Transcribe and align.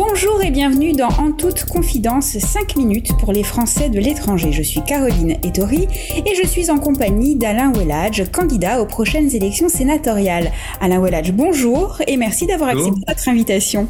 Bonjour 0.00 0.40
et 0.44 0.52
bienvenue 0.52 0.92
dans 0.92 1.08
En 1.08 1.32
toute 1.32 1.64
confidence 1.64 2.38
5 2.38 2.76
minutes 2.76 3.16
pour 3.18 3.32
les 3.32 3.42
Français 3.42 3.90
de 3.90 3.98
l'étranger. 3.98 4.52
Je 4.52 4.62
suis 4.62 4.80
Caroline 4.80 5.32
Ettori 5.42 5.88
et 6.24 6.34
je 6.40 6.46
suis 6.46 6.70
en 6.70 6.78
compagnie 6.78 7.34
d'Alain 7.34 7.72
Welladge, 7.72 8.30
candidat 8.30 8.80
aux 8.80 8.86
prochaines 8.86 9.34
élections 9.34 9.68
sénatoriales. 9.68 10.52
Alain 10.80 11.00
Welladge, 11.00 11.32
bonjour 11.32 12.00
et 12.06 12.16
merci 12.16 12.46
d'avoir 12.46 12.70
accepté 12.70 13.00
notre 13.08 13.28
invitation. 13.28 13.88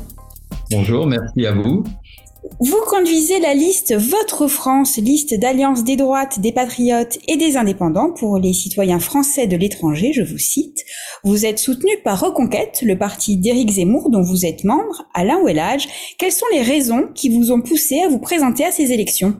Bonjour, 0.70 1.06
merci 1.06 1.44
à 1.44 1.52
vous. 1.52 1.84
Vous 2.60 2.80
conduisez 2.88 3.38
la 3.40 3.54
liste 3.54 3.94
Votre 3.94 4.48
France, 4.48 4.96
liste 4.96 5.38
d'alliance 5.38 5.84
des 5.84 5.96
droites, 5.96 6.40
des 6.40 6.50
patriotes 6.50 7.18
et 7.28 7.36
des 7.36 7.56
indépendants 7.56 8.12
pour 8.12 8.38
les 8.38 8.52
citoyens 8.52 8.98
français 8.98 9.46
de 9.46 9.56
l'étranger, 9.56 10.12
je 10.12 10.22
vous 10.22 10.38
cite. 10.38 10.84
Vous 11.22 11.46
êtes 11.46 11.58
soutenu 11.58 11.92
par 12.02 12.20
Reconquête, 12.20 12.80
le 12.82 12.98
parti 12.98 13.36
d'Éric 13.36 13.70
Zemmour 13.70 14.10
dont 14.10 14.22
vous 14.22 14.44
êtes 14.44 14.64
membre, 14.64 15.06
Alain 15.14 15.40
Wellage. 15.44 15.86
Quelles 16.18 16.32
sont 16.32 16.46
les 16.52 16.62
raisons 16.62 17.08
qui 17.14 17.28
vous 17.28 17.52
ont 17.52 17.60
poussé 17.60 18.00
à 18.00 18.08
vous 18.08 18.18
présenter 18.18 18.64
à 18.64 18.72
ces 18.72 18.92
élections? 18.92 19.36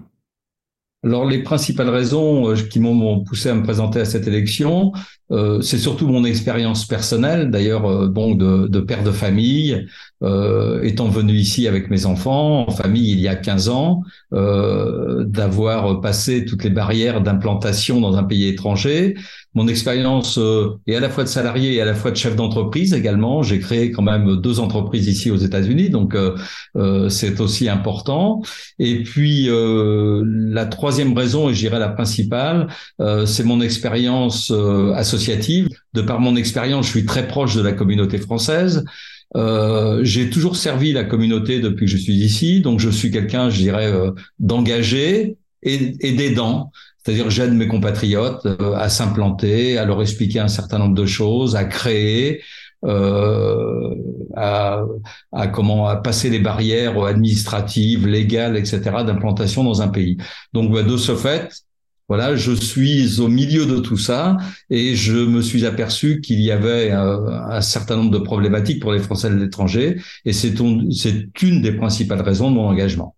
Alors 1.05 1.25
les 1.25 1.43
principales 1.43 1.91
raisons 1.91 2.51
euh, 2.51 2.57
qui 2.57 2.81
m'ont 2.81 3.23
poussé 3.25 3.49
à 3.49 3.55
me 3.55 3.63
présenter 3.63 4.01
à 4.01 4.05
cette 4.05 4.27
élection, 4.27 4.93
euh, 5.31 5.61
c'est 5.61 5.79
surtout 5.79 6.07
mon 6.07 6.25
expérience 6.25 6.87
personnelle, 6.87 7.51
d'ailleurs 7.51 7.85
euh, 7.87 8.09
bon 8.09 8.35
de, 8.35 8.67
de, 8.67 8.81
père 8.81 9.03
de 9.03 9.11
famille, 9.11 9.87
euh, 10.23 10.83
étant 10.83 11.09
venu 11.09 11.35
ici 11.35 11.69
avec 11.69 11.91
mes 11.91 12.07
enfants 12.07 12.67
en 12.67 12.71
famille 12.71 13.13
il 13.13 13.21
y 13.21 13.29
a 13.29 13.37
15 13.37 13.69
ans, 13.69 14.03
euh, 14.33 15.25
d'avoir 15.25 16.01
passé 16.01 16.45
toutes 16.45 16.65
les 16.65 16.71
barrières 16.71 17.21
d'implantation 17.21 18.01
dans 18.01 18.17
un 18.17 18.25
pays 18.25 18.49
étranger. 18.49 19.17
Mon 19.55 19.69
expérience 19.69 20.39
est 20.87 20.95
à 20.95 21.01
la 21.01 21.09
fois 21.09 21.25
de 21.25 21.29
salarié 21.29 21.75
et 21.75 21.81
à 21.81 21.85
la 21.85 21.95
fois 21.95 22.11
de 22.11 22.17
chef 22.17 22.37
d'entreprise 22.37 22.95
également. 22.95 23.43
J'ai 23.43 23.59
créé 23.59 23.91
quand 23.91 24.03
même 24.03 24.37
deux 24.37 24.61
entreprises 24.61 25.09
ici 25.09 25.31
aux 25.31 25.37
États-Unis, 25.37 25.91
donc 25.91 26.17
c'est 27.09 27.41
aussi 27.41 27.69
important. 27.69 28.43
Et 28.79 29.03
puis 29.03 29.49
la 29.51 30.67
troisième 30.67 31.17
raison, 31.17 31.49
et 31.49 31.55
je 31.55 31.61
dirais 31.61 31.81
la 31.81 31.89
principale, 31.89 32.69
c'est 33.27 33.43
mon 33.43 33.61
expérience 33.61 34.53
associée 34.95 35.18
de 35.95 36.03
par 36.03 36.21
mon 36.21 36.37
expérience, 36.37 36.87
je 36.87 36.91
suis 36.91 37.07
très 37.07 37.27
proche 37.27 37.55
de 37.55 37.63
la 37.63 37.73
communauté 37.73 38.19
française. 38.19 38.85
Euh, 39.37 40.01
j'ai 40.05 40.31
toujours 40.31 40.57
servi 40.57 40.93
la 40.93 41.05
communauté 41.05 41.61
depuis 41.61 41.87
que 41.87 41.93
je 41.93 41.99
suis 41.99 42.15
ici, 42.15 42.61
donc 42.61 42.81
je 42.81 42.89
suis 42.89 43.11
quelqu'un, 43.11 43.51
je 43.51 43.59
dirais, 43.59 43.93
euh, 43.93 44.13
d'engagé 44.39 45.37
et, 45.63 45.95
et 46.01 46.13
d'aidant. 46.13 46.71
C'est-à-dire, 47.09 47.31
j'aide 47.31 47.55
mes 47.55 47.69
compatriotes 47.69 48.45
euh, 48.47 48.75
à 48.75 48.89
s'implanter, 48.89 49.79
à 49.79 49.85
leur 49.85 50.03
expliquer 50.03 50.41
un 50.41 50.49
certain 50.49 50.79
nombre 50.79 50.95
de 50.95 51.07
choses, 51.07 51.57
à 51.57 51.65
créer, 51.65 52.43
euh, 52.85 53.95
à, 54.37 54.85
comment 55.53 55.97
passer 55.97 56.31
les 56.31 56.39
barrières 56.39 57.03
administratives, 57.03 58.07
légales, 58.07 58.57
etc. 58.57 58.81
d'implantation 59.07 59.65
dans 59.65 59.83
un 59.83 59.89
pays. 59.89 60.17
Donc, 60.53 60.71
bah, 60.73 60.83
de 60.83 60.97
ce 60.97 61.17
fait, 61.17 61.51
voilà, 62.09 62.37
je 62.37 62.53
suis 62.53 63.21
au 63.21 63.29
milieu 63.29 63.67
de 63.67 63.79
tout 63.81 63.99
ça 63.99 64.39
et 64.71 64.95
je 64.95 65.13
me 65.13 65.43
suis 65.43 65.67
aperçu 65.67 66.23
qu'il 66.23 66.41
y 66.41 66.51
avait 66.51 66.91
un, 66.91 67.61
certain 67.61 67.97
nombre 67.97 68.11
de 68.11 68.19
problématiques 68.19 68.81
pour 68.81 68.93
les 68.93 68.99
Français 68.99 69.29
de 69.29 69.35
l'étranger 69.35 70.01
et 70.25 70.33
c'est 70.33 70.59
une 70.59 71.63
des 71.63 71.73
principales 71.73 72.23
raisons 72.23 72.51
de 72.51 72.57
mon 72.57 72.67
engagement. 72.67 73.15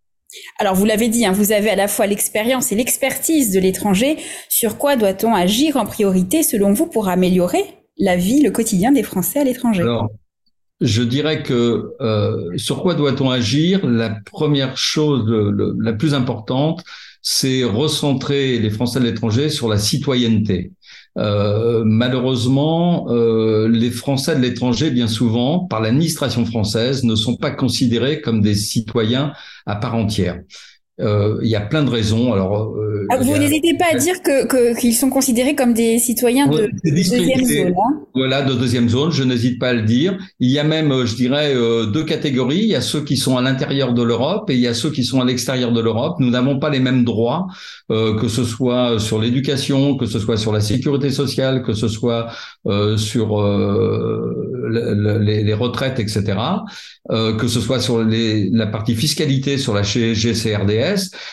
Alors 0.59 0.75
vous 0.75 0.85
l'avez 0.85 1.09
dit, 1.09 1.25
hein, 1.25 1.33
vous 1.33 1.53
avez 1.53 1.71
à 1.71 1.77
la 1.77 1.89
fois 1.89 2.07
l'expérience 2.07 2.73
et 2.73 2.75
l'expertise 2.75 3.53
de 3.53 3.61
l'étranger. 3.61 4.17
Sur 4.49 4.77
quoi 4.77 4.97
doit-on 4.97 5.35
agir 5.35 5.77
en 5.77 5.87
priorité 5.87 6.43
selon 6.43 6.73
vous 6.73 6.87
pour 6.87 7.09
améliorer 7.09 7.65
la 7.99 8.17
vie, 8.17 8.43
le 8.43 8.51
quotidien 8.51 8.93
des 8.93 9.03
Français 9.03 9.41
à 9.41 9.45
l'étranger? 9.45 9.83
Alors, 9.83 10.11
je 10.81 11.03
dirais 11.03 11.43
que 11.43 11.93
euh, 12.01 12.57
sur 12.57 12.83
quoi 12.83 12.95
doit-on 12.95 13.31
agir? 13.31 13.87
La 13.87 14.11
première 14.11 14.77
chose, 14.77 15.25
la 15.79 15.93
plus 15.93 16.15
importante, 16.15 16.83
c'est 17.23 17.65
recentrer 17.65 18.59
les 18.59 18.71
Français 18.71 18.99
de 18.99 19.05
l'étranger 19.05 19.51
sur 19.51 19.69
la 19.69 19.79
citoyenneté. 19.79 20.73
Euh, 21.19 21.83
malheureusement, 21.85 23.09
euh, 23.11 23.69
les 23.69 23.91
Français 23.91 24.37
de 24.37 24.41
l'étranger, 24.41 24.91
bien 24.91 25.09
souvent, 25.09 25.61
par 25.61 25.81
l'administration 25.81 26.47
française, 26.47 27.05
ne 27.05 27.15
sont 27.15 27.37
pas 27.37 27.51
considérés 27.51 28.21
comme 28.21 28.41
des 28.41 28.55
citoyens 28.55 29.33
à 29.67 29.77
part 29.77 29.97
entière. 29.97 30.41
Euh, 31.01 31.39
il 31.43 31.49
y 31.49 31.57
a 31.57 31.61
plein 31.61 31.83
de 31.83 31.91
raisons. 31.91 32.33
Alors, 32.33 32.75
euh, 32.77 33.07
ah, 33.11 33.17
vous 33.19 33.37
n'hésitez 33.39 33.75
pas 33.77 33.87
à 33.93 33.97
dire 33.97 34.23
que 34.23 34.79
qu'ils 34.79 34.95
sont 34.95 35.09
considérés 35.09 35.55
comme 35.55 35.73
des 35.73 35.99
citoyens 35.99 36.47
de, 36.47 36.71
deuxième 36.85 37.45
zone. 37.45 37.69
Hein 37.69 38.01
voilà, 38.15 38.43
de 38.43 38.55
deuxième 38.55 38.89
zone. 38.89 39.11
Je 39.11 39.23
n'hésite 39.23 39.59
pas 39.59 39.69
à 39.69 39.73
le 39.73 39.83
dire. 39.83 40.19
Il 40.41 40.51
y 40.51 40.59
a 40.59 40.65
même, 40.65 41.07
je 41.07 41.15
dirais, 41.15 41.55
euh, 41.55 41.87
deux 41.87 42.05
catégories. 42.05 42.59
Il 42.59 42.69
y 42.69 42.75
a 42.75 42.81
ceux 42.81 43.01
qui 43.01 43.17
sont 43.17 43.39
à 43.39 43.43
l'intérieur 43.43 43.95
de 43.95 44.03
l'Europe 44.03 44.51
et 44.51 44.55
il 44.55 44.61
y 44.61 44.67
a 44.67 44.75
ceux 44.75 44.91
qui 44.91 45.05
sont 45.05 45.21
à 45.21 45.25
l'extérieur 45.25 45.73
de 45.73 45.81
l'Europe. 45.81 46.17
Nous 46.19 46.31
n'avons 46.31 46.59
pas 46.59 46.71
les 46.71 46.81
mêmes 46.81 47.05
droits, 47.05 47.47
que 47.89 48.29
ce 48.29 48.45
soit 48.45 48.99
sur 48.99 49.21
l'éducation, 49.21 49.97
que 49.97 50.07
ce 50.07 50.19
soit 50.19 50.37
sur 50.37 50.53
la 50.53 50.61
sécurité 50.61 51.11
sociale, 51.11 51.63
que 51.63 51.73
ce 51.73 51.89
soit 51.89 52.29
sur 52.97 53.43
les, 54.71 55.43
les, 55.43 55.55
retraites, 55.55 55.99
etc. 55.99 56.39
que 57.09 57.49
ce 57.49 57.61
soit 57.61 57.81
sur 57.81 58.05
les, 58.05 58.51
la 58.51 58.67
partie 58.67 58.95
fiscalité, 58.95 59.59
sur 59.59 59.75
la 59.75 59.83
GCRDS 59.83 60.90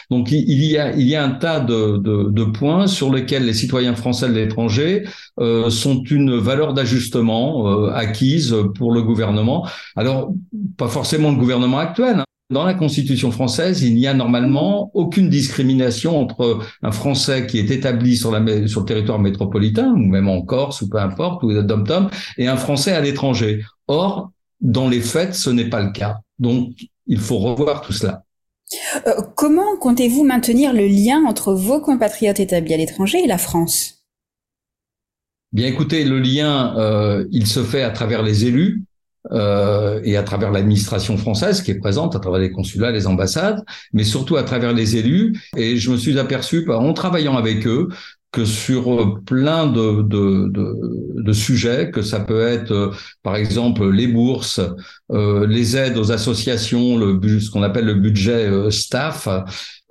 donc 0.09 0.31
il 0.31 0.63
y 0.63 0.77
a, 1.15 1.23
un 1.23 1.31
tas 1.31 1.59
de, 1.59 2.43
points 2.45 2.87
sur 2.87 3.13
lesquels 3.13 3.45
les 3.45 3.53
citoyens 3.53 3.95
français 3.95 4.27
de 4.29 4.33
l'étranger 4.33 5.05
euh, 5.39 5.69
sont 5.69 6.03
une 6.03 6.37
valeur 6.37 6.73
d'ajustement 6.73 7.67
euh, 7.67 7.91
acquise 7.91 8.55
pour 8.75 8.91
le 8.91 9.01
gouvernement. 9.01 9.67
Alors, 9.95 10.31
pas 10.77 10.87
forcément 10.87 11.31
le 11.31 11.37
gouvernement 11.37 11.79
actuel. 11.79 12.19
Hein. 12.19 12.23
Dans 12.49 12.63
la 12.63 12.73
Constitution 12.73 13.29
française, 13.31 13.83
il 13.83 13.95
n'y 13.95 14.07
a 14.07 14.13
normalement 14.13 14.89
aucune 14.93 15.29
discrimination 15.29 16.17
entre 16.17 16.59
un 16.81 16.91
Français 16.91 17.45
qui 17.45 17.59
est 17.59 17.69
établi 17.71 18.15
sur 18.15 18.31
le 18.31 18.85
territoire 18.85 19.19
métropolitain, 19.19 19.91
ou 19.91 19.97
même 19.97 20.29
en 20.29 20.41
Corse, 20.43 20.81
ou 20.81 20.87
peu 20.87 20.97
importe, 20.97 21.43
ou 21.43 21.61
dom-tom, 21.61 22.09
et 22.37 22.47
un 22.47 22.55
Français 22.55 22.93
à 22.93 23.01
l'étranger. 23.01 23.65
Or, 23.87 24.31
dans 24.61 24.87
les 24.87 25.01
faits, 25.01 25.35
ce 25.35 25.49
n'est 25.49 25.69
pas 25.69 25.81
le 25.81 25.91
cas. 25.91 26.19
Donc, 26.39 26.71
il 27.05 27.19
faut 27.19 27.37
revoir 27.37 27.81
tout 27.81 27.91
cela. 27.91 28.23
Euh, 29.05 29.21
comment 29.35 29.77
comptez-vous 29.77 30.23
maintenir 30.23 30.73
le 30.73 30.87
lien 30.87 31.23
entre 31.25 31.53
vos 31.53 31.79
compatriotes 31.79 32.39
établis 32.39 32.73
à 32.73 32.77
l'étranger 32.77 33.19
et 33.23 33.27
la 33.27 33.37
France? 33.37 34.03
Bien 35.53 35.67
écoutez, 35.67 36.03
le 36.03 36.19
lien, 36.19 36.77
euh, 36.77 37.25
il 37.31 37.47
se 37.47 37.63
fait 37.63 37.81
à 37.81 37.89
travers 37.89 38.21
les 38.21 38.45
élus 38.45 38.83
euh, 39.31 40.01
et 40.03 40.17
à 40.17 40.23
travers 40.23 40.51
l'administration 40.51 41.17
française 41.17 41.61
qui 41.61 41.71
est 41.71 41.79
présente, 41.79 42.15
à 42.15 42.19
travers 42.19 42.39
les 42.39 42.51
consulats, 42.51 42.91
les 42.91 43.07
ambassades, 43.07 43.63
mais 43.93 44.03
surtout 44.03 44.35
à 44.35 44.43
travers 44.43 44.73
les 44.73 44.97
élus. 44.97 45.39
Et 45.55 45.77
je 45.77 45.89
me 45.89 45.97
suis 45.97 46.19
aperçu, 46.19 46.69
en 46.69 46.93
travaillant 46.93 47.37
avec 47.37 47.65
eux, 47.65 47.87
que 48.31 48.45
sur 48.45 48.93
euh, 48.93 49.21
plein 49.25 49.67
de, 49.67 50.01
de, 50.01 50.49
de, 50.49 51.21
de, 51.23 51.33
sujets, 51.33 51.91
que 51.91 52.01
ça 52.01 52.19
peut 52.19 52.41
être 52.41 52.71
euh, 52.71 52.91
par 53.23 53.35
exemple 53.35 53.89
les 53.89 54.07
bourses, 54.07 54.59
euh, 55.11 55.47
les 55.47 55.77
aides 55.77 55.97
aux 55.97 56.11
associations, 56.11 56.97
le, 56.97 57.19
ce 57.39 57.49
qu'on 57.49 57.63
appelle 57.63 57.85
le 57.85 57.95
budget 57.95 58.45
euh, 58.47 58.69
staff, 58.69 59.27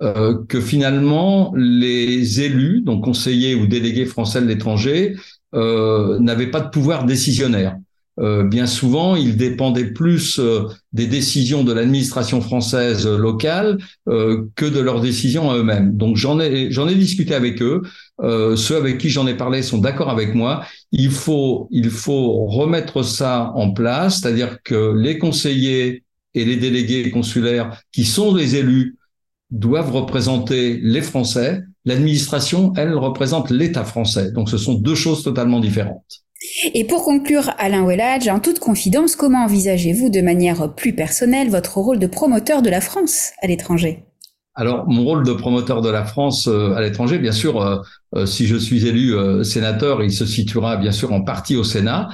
euh, 0.01 0.37
que 0.47 0.61
finalement 0.61 1.53
les 1.55 2.41
élus, 2.41 2.81
donc 2.81 3.03
conseillers 3.03 3.55
ou 3.55 3.65
délégués 3.67 4.05
français 4.05 4.41
de 4.41 4.47
l'étranger, 4.47 5.15
n'avaient 5.53 6.51
pas 6.51 6.59
de 6.59 6.69
pouvoir 6.69 7.05
décisionnaire. 7.05 7.75
Euh, 8.19 8.43
bien 8.43 8.65
souvent, 8.65 9.15
ils 9.15 9.37
dépendaient 9.37 9.91
plus 9.91 10.39
euh, 10.39 10.63
des 10.91 11.05
décisions 11.05 11.63
de 11.63 11.71
l'administration 11.71 12.41
française 12.41 13.05
euh, 13.05 13.17
locale 13.17 13.77
que 14.07 14.65
de 14.65 14.79
leurs 14.79 15.01
décisions 15.01 15.51
à 15.51 15.57
eux-mêmes. 15.57 15.95
Donc 15.95 16.15
j'en 16.15 16.39
ai 16.39 16.71
j'en 16.71 16.87
ai 16.87 16.95
discuté 16.95 17.35
avec 17.35 17.61
eux. 17.61 17.81
ceux 18.55 18.75
avec 18.75 18.97
qui 18.97 19.09
j'en 19.09 19.27
ai 19.27 19.35
parlé 19.35 19.61
sont 19.61 19.77
d'accord 19.77 20.09
avec 20.09 20.33
moi. 20.33 20.63
Il 20.91 21.11
faut 21.11 21.67
il 21.71 21.89
faut 21.89 22.45
remettre 22.45 23.03
ça 23.03 23.51
en 23.55 23.71
place, 23.71 24.19
c'est-à-dire 24.19 24.57
que 24.63 24.93
les 24.97 25.17
conseillers 25.17 26.03
et 26.33 26.45
les 26.45 26.55
délégués 26.55 27.11
consulaires 27.11 27.81
qui 27.91 28.05
sont 28.05 28.33
les 28.33 28.55
élus 28.55 28.97
doivent 29.51 29.91
représenter 29.91 30.79
les 30.81 31.01
Français. 31.01 31.63
L'administration, 31.85 32.73
elle, 32.75 32.95
représente 32.95 33.49
l'État 33.49 33.85
français. 33.85 34.31
Donc 34.31 34.49
ce 34.49 34.57
sont 34.57 34.73
deux 34.73 34.95
choses 34.95 35.23
totalement 35.23 35.59
différentes. 35.59 36.26
Et 36.73 36.85
pour 36.85 37.03
conclure, 37.03 37.51
Alain 37.57 37.85
Wellage, 37.85 38.27
en 38.27 38.39
toute 38.39 38.59
confidence, 38.59 39.15
comment 39.15 39.45
envisagez-vous 39.45 40.09
de 40.09 40.21
manière 40.21 40.73
plus 40.75 40.93
personnelle 40.93 41.49
votre 41.49 41.77
rôle 41.77 41.99
de 41.99 42.07
promoteur 42.07 42.61
de 42.61 42.69
la 42.69 42.81
France 42.81 43.31
à 43.41 43.47
l'étranger? 43.47 44.03
Alors, 44.59 44.87
mon 44.87 45.03
rôle 45.03 45.23
de 45.23 45.33
promoteur 45.33 45.81
de 45.81 45.89
la 45.89 46.03
France 46.03 46.47
euh, 46.47 46.73
à 46.73 46.81
l'étranger, 46.81 47.19
bien 47.19 47.31
sûr, 47.31 47.61
euh, 47.61 47.77
euh, 48.15 48.25
si 48.25 48.47
je 48.47 48.55
suis 48.55 48.87
élu 48.87 49.13
sénateur, 49.43 50.01
il 50.03 50.11
se 50.11 50.25
situera 50.25 50.77
bien 50.77 50.91
sûr 50.91 51.13
en 51.13 51.21
partie 51.21 51.55
au 51.55 51.63
Sénat. 51.63 52.09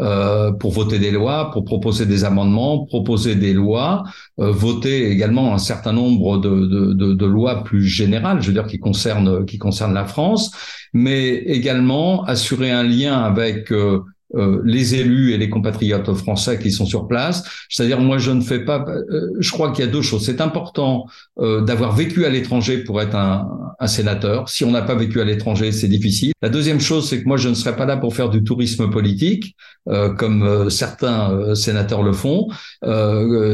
Euh, 0.00 0.50
pour 0.50 0.72
voter 0.72 0.98
des 0.98 1.12
lois, 1.12 1.52
pour 1.52 1.64
proposer 1.64 2.04
des 2.04 2.24
amendements, 2.24 2.84
proposer 2.84 3.36
des 3.36 3.52
lois, 3.52 4.02
euh, 4.40 4.50
voter 4.50 5.08
également 5.08 5.54
un 5.54 5.58
certain 5.58 5.92
nombre 5.92 6.38
de, 6.38 6.50
de, 6.50 6.92
de, 6.94 7.14
de, 7.14 7.26
lois 7.26 7.62
plus 7.62 7.84
générales, 7.84 8.42
je 8.42 8.48
veux 8.48 8.52
dire 8.52 8.66
qui 8.66 8.80
concernent 8.80 9.46
qui 9.46 9.56
concernent 9.58 9.94
la 9.94 10.04
France, 10.04 10.50
mais 10.92 11.34
également 11.34 12.24
assurer 12.24 12.72
un 12.72 12.82
lien 12.82 13.22
avec 13.22 13.70
euh, 13.70 14.00
euh, 14.34 14.60
les 14.64 14.96
élus 14.96 15.32
et 15.32 15.38
les 15.38 15.48
compatriotes 15.48 16.12
français 16.14 16.58
qui 16.58 16.72
sont 16.72 16.86
sur 16.86 17.06
place. 17.06 17.44
C'est-à-dire, 17.68 18.00
moi, 18.00 18.18
je 18.18 18.32
ne 18.32 18.40
fais 18.40 18.64
pas. 18.64 18.84
Euh, 18.88 19.30
je 19.38 19.52
crois 19.52 19.70
qu'il 19.70 19.84
y 19.84 19.88
a 19.88 19.90
deux 19.90 20.02
choses. 20.02 20.24
C'est 20.24 20.40
important 20.40 21.06
d'avoir 21.38 21.94
vécu 21.94 22.24
à 22.24 22.30
l'étranger 22.30 22.78
pour 22.78 23.00
être 23.00 23.14
un, 23.14 23.48
un 23.80 23.86
sénateur. 23.86 24.48
Si 24.48 24.64
on 24.64 24.70
n'a 24.70 24.82
pas 24.82 24.94
vécu 24.94 25.20
à 25.20 25.24
l'étranger, 25.24 25.72
c'est 25.72 25.88
difficile. 25.88 26.32
La 26.42 26.48
deuxième 26.48 26.80
chose, 26.80 27.08
c'est 27.08 27.22
que 27.22 27.28
moi, 27.28 27.36
je 27.36 27.48
ne 27.48 27.54
serai 27.54 27.76
pas 27.76 27.86
là 27.86 27.96
pour 27.96 28.14
faire 28.14 28.30
du 28.30 28.42
tourisme 28.44 28.90
politique, 28.90 29.56
comme 30.18 30.70
certains 30.70 31.54
sénateurs 31.54 32.02
le 32.02 32.12
font. 32.12 32.48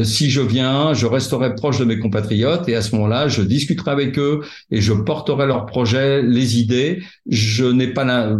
si 0.03 0.29
je 0.29 0.41
viens, 0.41 0.93
je 0.93 1.05
resterai 1.05 1.55
proche 1.55 1.79
de 1.79 1.85
mes 1.85 1.99
compatriotes 1.99 2.67
et 2.69 2.75
à 2.75 2.81
ce 2.81 2.95
moment-là, 2.95 3.27
je 3.27 3.41
discuterai 3.41 3.91
avec 3.91 4.17
eux 4.17 4.41
et 4.69 4.81
je 4.81 4.93
porterai 4.93 5.45
leurs 5.45 5.65
projets, 5.65 6.21
les 6.21 6.59
idées. 6.59 7.01
Je 7.29 7.65
n'ai 7.65 7.87
pas 7.87 8.03
la, 8.03 8.35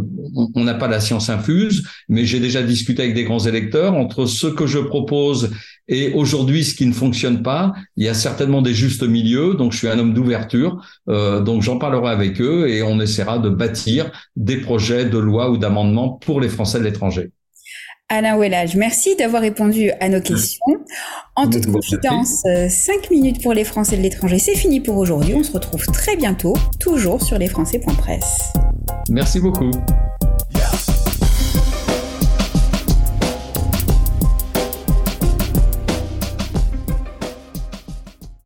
on 0.55 0.63
n'a 0.63 0.73
pas 0.73 0.87
la 0.87 0.99
science 0.99 1.29
infuse, 1.29 1.83
mais 2.09 2.25
j'ai 2.25 2.39
déjà 2.39 2.61
discuté 2.61 3.03
avec 3.03 3.15
des 3.15 3.23
grands 3.23 3.45
électeurs 3.45 3.93
entre 3.93 4.25
ce 4.25 4.47
que 4.47 4.67
je 4.67 4.79
propose 4.79 5.51
et 5.87 6.13
aujourd'hui 6.13 6.63
ce 6.63 6.73
qui 6.73 6.85
ne 6.85 6.93
fonctionne 6.93 7.43
pas. 7.43 7.73
Il 7.97 8.05
y 8.05 8.09
a 8.09 8.13
certainement 8.13 8.61
des 8.61 8.73
justes 8.73 9.03
milieux, 9.03 9.55
donc 9.55 9.73
je 9.73 9.77
suis 9.77 9.87
un 9.87 9.99
homme 9.99 10.13
d'ouverture, 10.13 10.83
euh, 11.09 11.41
donc 11.41 11.61
j'en 11.71 11.77
parlerai 11.77 12.09
avec 12.11 12.41
eux 12.41 12.69
et 12.69 12.83
on 12.83 12.99
essaiera 12.99 13.39
de 13.39 13.49
bâtir 13.49 14.11
des 14.35 14.57
projets 14.57 15.05
de 15.05 15.17
loi 15.17 15.49
ou 15.49 15.57
d'amendement 15.57 16.09
pour 16.09 16.41
les 16.41 16.49
Français 16.49 16.79
de 16.79 16.83
l'étranger. 16.83 17.31
Alain 18.09 18.35
Ouellage, 18.35 18.75
merci 18.75 19.15
d'avoir 19.15 19.41
répondu 19.41 19.89
à 20.01 20.09
nos 20.09 20.19
questions. 20.19 20.75
En 21.37 21.49
toute 21.49 21.71
confidence, 21.71 22.43
5 22.43 22.45
euh, 22.45 22.97
minutes 23.09 23.41
pour 23.41 23.53
les 23.53 23.63
Français 23.63 23.95
de 23.95 24.01
l'étranger, 24.01 24.37
c'est 24.37 24.55
fini 24.55 24.81
pour 24.81 24.97
aujourd'hui. 24.97 25.33
On 25.33 25.43
se 25.43 25.53
retrouve 25.53 25.85
très 25.85 26.17
bientôt, 26.17 26.53
toujours 26.77 27.23
sur 27.23 27.37
lesfrançais.press. 27.37 28.51
Merci 29.09 29.39
beaucoup. 29.39 29.71